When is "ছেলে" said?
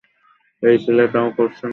0.77-1.03